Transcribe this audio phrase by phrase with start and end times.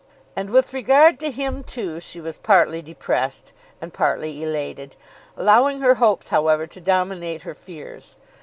[0.35, 4.95] And with regard to him too she was partly depressed, and partly elated,
[5.37, 8.15] allowing her hopes however to dominate her fears.